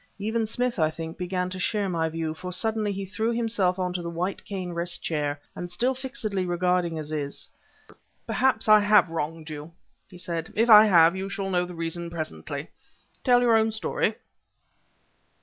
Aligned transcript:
Even 0.17 0.47
Smith, 0.47 0.79
I 0.79 0.89
think, 0.89 1.15
began 1.19 1.51
to 1.51 1.59
share 1.59 1.87
my 1.87 2.09
view; 2.09 2.33
for 2.33 2.51
suddenly 2.51 2.91
he 2.91 3.05
threw 3.05 3.31
himself 3.33 3.77
into 3.77 4.01
the 4.01 4.09
white 4.09 4.43
cane 4.43 4.71
rest 4.73 5.03
chair, 5.03 5.39
and, 5.55 5.69
still 5.69 5.93
fixedly 5.93 6.43
regarding 6.43 6.97
Aziz: 6.97 7.47
"Perhaps 8.25 8.67
I 8.67 8.79
have 8.79 9.11
wronged 9.11 9.51
you," 9.51 9.73
he 10.09 10.17
said. 10.17 10.51
"If 10.55 10.71
I 10.71 10.85
have, 10.87 11.15
you 11.15 11.29
shall 11.29 11.51
know 11.51 11.67
the 11.67 11.75
reason 11.75 12.09
presently. 12.09 12.69
Tell 13.23 13.41
your 13.41 13.55
own 13.55 13.71
story!" 13.71 14.15